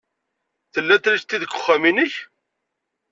Tella 0.73 0.95
trisiti 1.03 1.37
deg 1.41 1.51
wexxam-nnek? 1.53 2.13